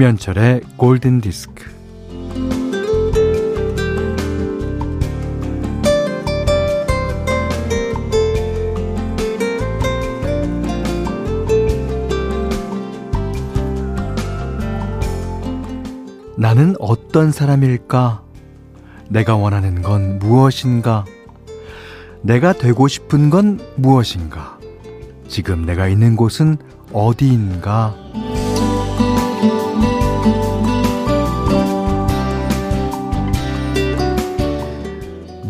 [0.00, 1.62] 김현철의 골든 디스크.
[16.38, 18.22] 나는 어떤 사람일까?
[19.10, 21.04] 내가 원하는 건 무엇인가?
[22.22, 24.58] 내가 되고 싶은 건 무엇인가?
[25.28, 26.56] 지금 내가 있는 곳은
[26.90, 27.94] 어디인가?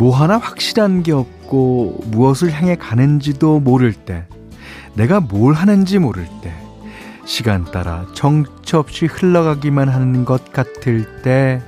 [0.00, 4.26] 뭐 하나 확실한 게 없고 무엇을 향해 가는지도 모를 때,
[4.94, 6.54] 내가 뭘 하는지 모를 때,
[7.26, 11.60] 시간 따라 정처 없이 흘러가기만 하는 것 같을 때,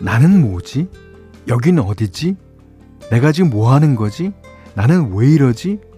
[0.00, 0.88] 나는 뭐지?
[1.46, 2.36] 여긴 어디지?
[3.10, 4.32] 내가 지금 뭐 하는 거지?
[4.72, 5.89] 나는 왜 이러지?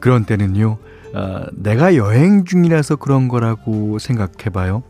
[0.00, 0.78] 그런 때는요,
[1.14, 4.82] 어, 내가 여행 중이라서 그런 거라고 생각해 봐요.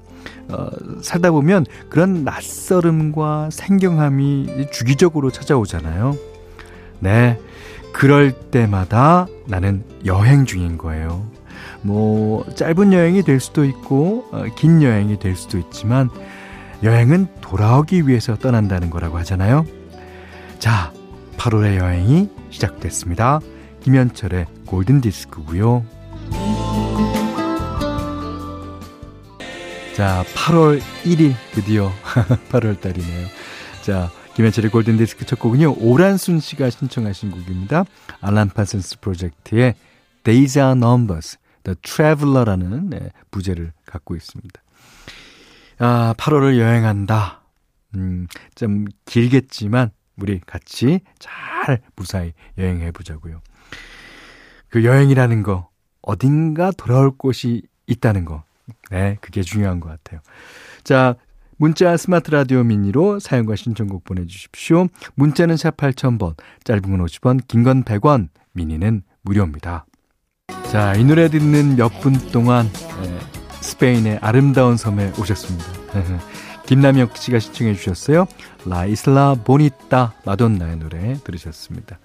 [0.51, 0.69] 어,
[1.03, 6.17] 살다 보면 그런 낯설음과 생경함이 주기적으로 찾아오잖아요.
[7.01, 7.39] 네.
[7.93, 11.27] 그럴 때마다 나는 여행 중인 거예요.
[11.83, 16.11] 뭐, 짧은 여행이 될 수도 있고, 어, 긴 여행이 될 수도 있지만,
[16.83, 19.65] 여행은 돌아오기 위해서 떠난다는 거라고 하잖아요.
[20.59, 20.93] 자,
[21.37, 23.41] 8월의 여행이 시작됐습니다.
[23.89, 25.83] 김현철의 골든 디스크고요.
[29.97, 31.91] 자, 8월 1일 드디어
[32.53, 33.27] 8월 달이네요.
[33.81, 35.77] 자, 김현철의 골든 디스크 첫 곡은요.
[35.79, 37.87] 오란순 씨가 신청하신 곡입니다.
[38.21, 39.75] 알란 파슨스 프로젝트의
[40.23, 44.63] Days Are Numbers, The Traveler라는 네, 부제를 갖고 있습니다.
[45.79, 47.41] 아, 8월을 여행한다.
[47.95, 53.41] 음, 좀 길겠지만 우리 같이 잘 무사히 여행해 보자고요.
[54.71, 55.69] 그 여행이라는 거
[56.03, 58.45] 어딘가 돌아올 곳이 있다는 거.
[58.91, 60.21] 네, 그게 중요한 것 같아요.
[60.85, 61.15] 자,
[61.57, 64.87] 문자 스마트 라디오 미니로 사용과 신청곡 보내주십시오.
[65.15, 66.35] 문자는 샵 8000번,
[66.65, 69.87] 짧은 건 50원, 긴 건 100원, 미니는 무료입니다.
[70.71, 72.71] 자, 이 노래 듣는 몇 분 동안
[73.03, 73.19] 네,
[73.61, 75.65] 스페인의 아름다운 섬에 오셨습니다.
[76.69, 78.27] 김남혁 씨가 시청해 주셨어요.
[78.67, 81.99] 라 이슬라 보니따 마돈나의 노래 들으셨습니다.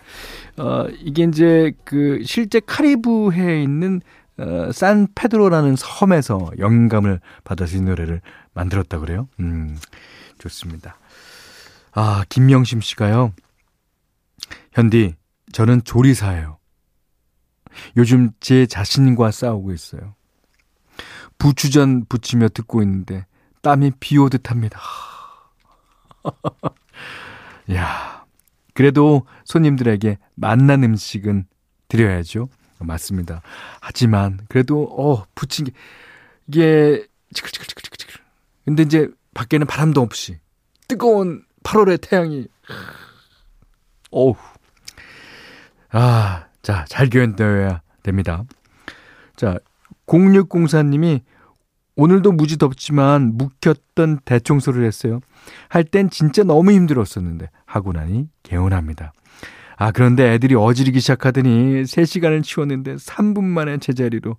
[0.55, 3.99] 어, 이게 이제 그 실제 카리브해에 있는
[4.37, 8.21] 어, 산 페드로라는 섬에서 영감을 받아서 이 노래를
[8.53, 9.27] 만들었다 그래요.
[9.41, 9.77] 음,
[10.39, 10.97] 좋습니다.
[11.91, 13.33] 아, 김명심 씨가요.
[14.71, 15.15] 현디,
[15.51, 16.57] 저는 조리사예요.
[17.97, 20.15] 요즘 제 자신과 싸우고 있어요.
[21.37, 23.25] 부추전 부치며 듣고 있는데
[23.63, 24.79] 땀이 비 오듯 합니다.
[27.73, 28.25] 야,
[28.73, 31.45] 그래도 손님들에게 맛난 음식은
[31.87, 32.49] 드려야죠.
[32.79, 33.41] 맞습니다.
[33.79, 35.71] 하지만 그래도 어게
[36.47, 38.15] 이게 치글치글치글치글.
[38.65, 40.39] 근데 이제 밖에는 바람도 없이
[40.89, 42.47] 뜨거운 8월의 태양이
[44.11, 44.35] 어우.
[45.89, 48.43] 아, 자, 잘 견뎌야 됩니다.
[49.37, 49.57] 자,
[50.07, 51.21] 0604님이
[51.95, 55.19] 오늘도 무지 덥지만 묵혔던 대청소를 했어요.
[55.69, 59.13] 할 땐 진짜 너무 힘들었었는데 하고 나니 개운합니다.
[59.75, 64.37] 아, 그런데 애들이 어지르기 시작하더니 3시간을 치웠는데 3분 만에 제자리로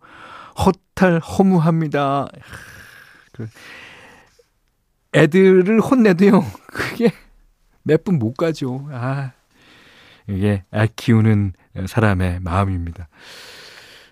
[0.64, 2.28] 허탈 허무합니다.
[5.14, 7.10] 애들을 혼내도요, 그게
[7.82, 8.88] 몇 분 못 가죠.
[8.91, 9.32] 아,
[10.28, 11.53] 이게 애 키우는
[11.87, 13.09] 사람의 마음입니다.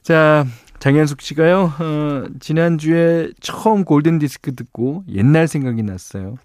[0.03, 0.45] 자,
[0.83, 6.39] 장현숙 씨가요, 어, 지난주에 처음 골든 디스크 듣고 옛날 생각이 났어요.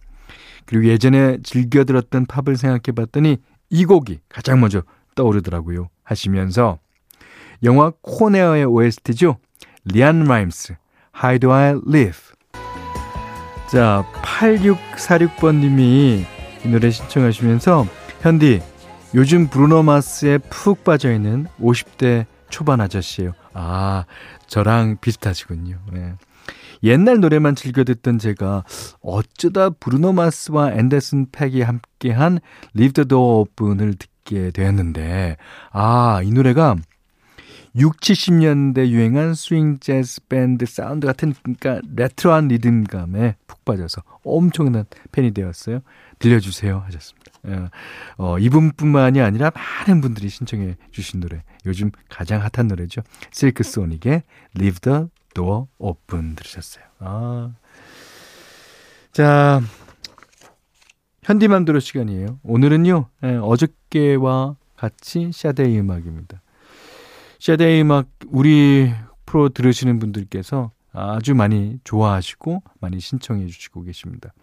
[0.67, 3.37] 그리고 예전에 즐겨 들었던 팝을 생각해 봤더니
[3.71, 4.83] 이 곡이 가장 먼저
[5.15, 5.89] 떠오르더라고요.
[6.03, 6.77] 하시면서
[7.63, 9.37] 영화 코네어의 OST죠.
[9.85, 10.75] 리안 라임스,
[11.19, 12.35] How Do I Live.
[13.71, 16.27] 자, 8646번 님이
[16.63, 17.87] 이 노래 신청하시면서
[18.21, 18.61] 현디,
[19.15, 23.33] 요즘 브루노 마스에 푹 빠져 있는 50대 초반 아저씨예요.
[23.53, 24.05] 아,
[24.47, 25.79] 저랑 비슷하시군요.
[25.91, 26.13] 네.
[26.83, 28.63] 옛날 노래만 즐겨 듣던 제가
[29.01, 32.39] 어쩌다 브루노 마스와 앤더슨 팩이 함께한
[32.75, 35.37] Leave the Door Open을 듣게 되었는데,
[35.71, 36.75] 아, 이 노래가
[37.75, 45.31] 6, 70년대 유행한 스윙 재즈 밴드 사운드 같은 그러니까 레트로한 리듬감에 푹 빠져서 엄청난 팬이
[45.31, 45.81] 되었어요.
[46.19, 47.16] 들려주세요 하셨습니다.
[47.47, 47.69] 예.
[48.17, 51.43] 어, 이분뿐만이 아니라 많은 분들이 신청해 주신 노래.
[51.65, 53.01] 요즘 가장 핫한 노래죠.
[53.31, 54.23] 실크 소닉의
[54.57, 56.83] Leave the Door Open 들으셨어요.
[56.99, 57.53] 아.
[59.11, 59.61] 자,
[61.23, 62.39] 현디맘대로 시간이에요.
[62.43, 66.41] 오늘은요, 예, 어저께와 같이 샤데이 음악입니다.
[67.39, 68.93] 샤데이 음악 우리
[69.25, 74.33] 프로 들으시는 분들께서 아주 많이 좋아하시고 많이 신청해 주시고 계십니다.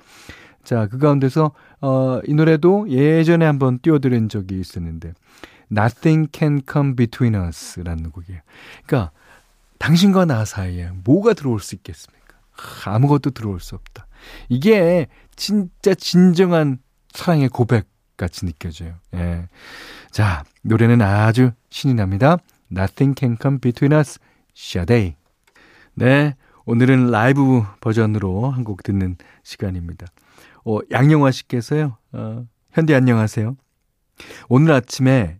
[0.64, 5.12] 자, 그 가운데서 어, 이 노래도 예전에 한번 띄워드린 적이 있었는데
[5.70, 8.40] Nothing Can Come Between Us라는 곡이에요.
[8.86, 9.12] 그러니까
[9.78, 12.36] 당신과 나 사이에 뭐가 들어올 수 있겠습니까?
[12.86, 14.06] 아무것도 들어올 수 없다.
[14.48, 15.06] 이게
[15.36, 16.78] 진짜 진정한
[17.12, 17.86] 사랑의 고백
[18.16, 18.94] 같이 느껴져요.
[19.14, 19.48] 예.
[20.10, 22.38] 자, 노래는 아주 신이 납니다.
[22.72, 24.18] Nothing Can Come Between Us,
[24.56, 25.14] Sade.
[25.94, 26.34] 네,
[26.64, 30.06] 오늘은 라이브 버전으로 한 곡 듣는 시간입니다.
[30.64, 33.56] 어, 양영화 씨께서요, 어, 현대 안녕하세요.
[34.48, 35.38] 오늘 아침에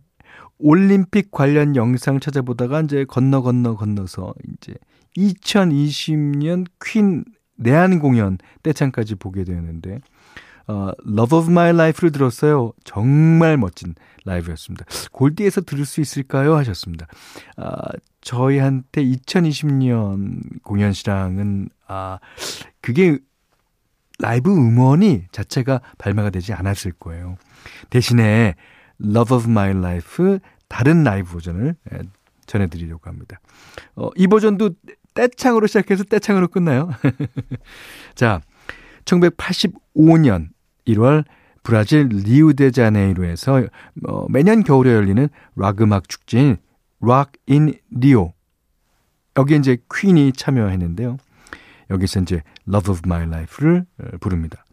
[0.57, 4.73] 올림픽 관련 영상 찾아보다가 이제 건너 건너 건너서 이제
[5.17, 7.25] 2020년 퀸
[7.57, 9.99] 내한 공연 때창까지 보게 되었는데
[10.67, 12.73] 어, Love of My Life를 들었어요.
[12.83, 13.95] 정말 멋진
[14.25, 14.85] 라이브였습니다.
[15.11, 16.55] 골디에서 들을 수 있을까요?
[16.55, 17.07] 하셨습니다.
[17.57, 17.75] 아,
[18.21, 22.19] 저희한테 2020년 공연 시랑은 아,
[22.81, 23.19] 그게
[24.19, 27.37] 라이브 음원이 자체가 발매가 되지 않았을 거예요.
[27.89, 28.55] 대신에
[29.03, 31.99] Love of My Life 다른 라이브 버전을 예,
[32.45, 33.39] 전해드리려고 합니다.
[33.95, 34.71] 어, 이 버전도
[35.13, 36.89] 떼창으로 시작해서 떼창으로 끝나요.
[38.15, 38.41] 자,
[39.05, 40.49] 1985년
[40.87, 41.25] 1월
[41.63, 43.63] 브라질 리우데자네이루에서
[44.07, 46.57] 어, 매년 겨울에 열리는 락 음악 축제인
[47.01, 48.33] Rock in Rio.
[49.37, 51.17] 여기에 이제 퀸이 참여했는데요.
[51.89, 54.65] 여기서 이제 Love of My Life를 어, 부릅니다.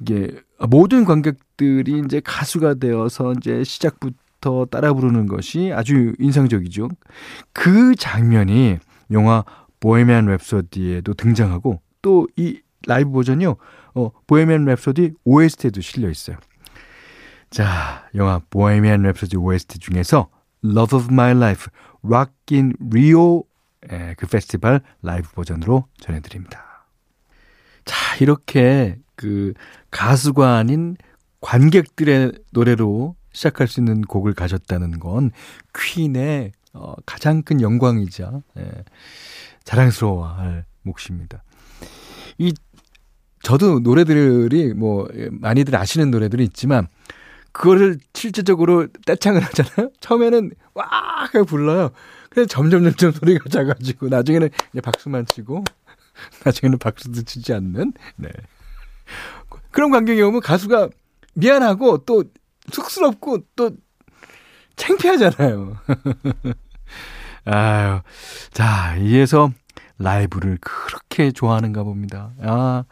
[0.00, 0.30] 이게
[0.68, 6.88] 모든 관객들이 이제 가수가 되어서 이제 시작부터 따라 부르는 것이 아주 인상적이죠.
[7.52, 8.78] 그 장면이
[9.10, 9.44] 영화
[9.80, 13.56] 보헤미안 랩소디에도 등장하고 또 이 라이브 버전이요.
[13.94, 16.36] 어, 보헤미안 랩소디 OST에도 실려 있어요.
[17.50, 20.28] 자, 영화 보헤미안 랩소디 OST 중에서
[20.64, 21.66] Love of My Life,
[22.04, 23.42] Rock in Rio
[23.92, 26.86] 예, 그 페스티벌 라이브 버전으로 전해드립니다.
[27.84, 29.54] 자, 이렇게 그
[29.90, 30.96] 가수가 아닌
[31.40, 35.30] 관객들의 노래로 시작할 수 있는 곡을 가졌다는 건
[35.74, 38.84] 퀸의 어, 가장 큰 영광이자 예,
[39.64, 41.42] 자랑스러워할 몫입니다.
[42.38, 42.52] 이
[43.42, 46.88] 저도 노래들이 뭐 많이들 아시는 노래들이 있지만
[47.52, 49.90] 그거를 실질적으로 떼창을 하잖아요.
[50.00, 51.90] 처음에는 와 하고 불러요.
[52.38, 55.64] 그래서 점점 점점 소리가 작아지고 나중에는 이제 박수만 치고
[56.44, 58.28] 나중에는 박수도 치지 않는 네.
[59.72, 60.88] 그런 광경이 오면 가수가
[61.34, 62.22] 미안하고 또
[62.70, 63.72] 쑥스럽고 또
[64.76, 65.78] 창피하잖아요.
[67.44, 68.00] 아유.
[68.52, 69.50] 자, 이에서
[69.98, 72.30] 라이브를 그렇게 좋아하는가 봅니다.
[72.40, 72.84] 아,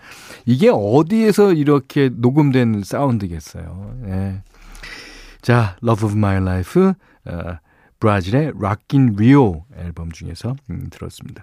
[0.45, 3.97] 이게 어디에서 이렇게 녹음된 사운드겠어요.
[4.07, 4.43] 예.
[5.41, 7.59] 자, Love of My Life, 어,
[8.01, 11.43] 브라질의 Rockin' Rio 앨범 중에서 음, 들었습니다.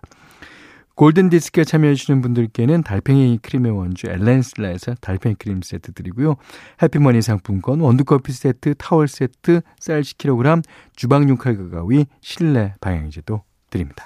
[0.96, 6.36] 골든 디스크에 참여해주시는 분들께는 달팽이 크림의 원주 엘렌슬라에서 달팽이 크림 세트 드리고요.
[6.84, 10.64] 해피머니 상품권, 원두커피 세트, 타월 세트, 쌀 10kg,
[10.96, 14.06] 주방용 칼과 가위, 실내 방향제도 드립니다.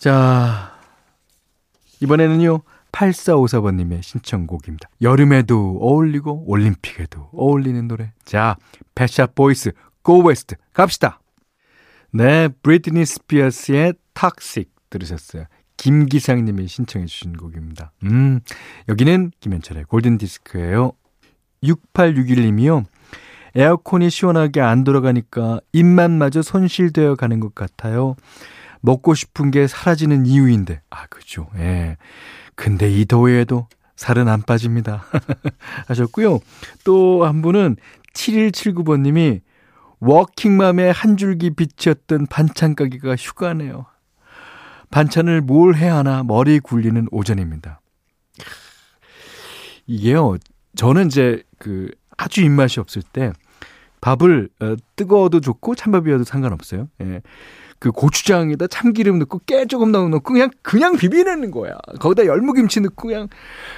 [0.00, 0.74] 자,
[2.00, 2.62] 이번에는요.
[2.92, 4.88] 8454번님의 신청곡입니다.
[5.02, 8.12] 여름에도 어울리고 올림픽에도 어울리는 노래.
[8.24, 8.56] 자,
[8.94, 9.72] Pet Shop Boys,
[10.04, 11.18] Go West 갑시다.
[12.12, 15.46] 네, 브리트니 스피어스의 Toxic 들으셨어요.
[15.76, 17.90] 김기상님이 신청해 주신 곡입니다.
[18.04, 18.38] 음,
[18.88, 20.92] 여기는 김현철의 골든디스크예요.
[21.64, 22.84] 6861님이요.
[23.56, 28.14] 에어컨이 시원하게 안 돌아가니까 입맛마저 손실되어 가는 것 같아요.
[28.80, 30.82] 먹고 싶은 게 사라지는 이유인데.
[30.90, 31.48] 아, 그죠.
[31.56, 31.96] 예.
[32.54, 35.04] 근데 이 더위에도 살은 안 빠집니다.
[35.88, 36.40] 하셨고요.
[36.84, 37.76] 또 한 분은
[38.12, 39.40] 7179번님이
[40.00, 43.86] 워킹맘의 한 줄기 빛이었던 반찬 가게가 휴가네요.
[44.90, 47.80] 반찬을 뭘 해야 하나 머리 굴리는 오전입니다.
[49.86, 50.36] 이게요,
[50.76, 53.32] 저는 이제 그 아주 입맛이 없을 때
[54.00, 56.88] 밥을 어, 뜨거워도 좋고 찬밥이어도 상관없어요.
[57.00, 57.22] 예.
[57.78, 61.76] 그 고추장에다 참기름 넣고 깨 조금 넣고 그냥 그냥 비비는 거야.
[62.00, 63.28] 거기다 열무김치 넣고 그냥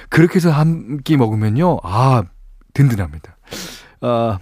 [0.09, 1.79] 그렇게 해서 한 끼 먹으면요.
[1.83, 2.23] 아,
[2.73, 3.37] 든든합니다.
[4.01, 4.39] 아,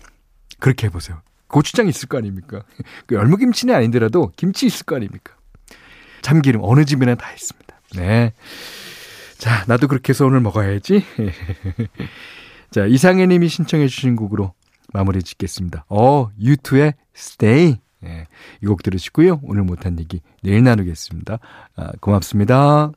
[0.60, 1.22] 그렇게 해 보세요.
[1.48, 2.64] 고추장 있을 거 아닙니까?
[3.08, 5.34] 그 열무김치는 아니더라도 김치 있을 거 아닙니까?
[6.22, 7.80] 참기름 어느 집에나 다 있습니다.
[7.96, 8.34] 네.
[9.38, 11.04] 자, 나도 그렇게 해서 오늘 먹어야지.
[12.72, 14.54] 자, 이상해 님이 신청해 주신 곡으로
[14.94, 15.86] 마무리 짓겠습니다.
[15.90, 17.80] 어, 유투의 Stay.
[18.06, 18.28] 예,
[18.62, 19.40] 이 곡 들으시고요.
[19.44, 21.40] 오늘 못한 얘기 내일 나누겠습니다.
[21.76, 22.92] 아, 고맙습니다.